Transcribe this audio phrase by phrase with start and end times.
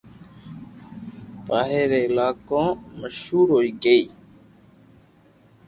[1.47, 2.69] پاھي ري علائقون
[2.99, 4.03] مشھور ھوئي گئي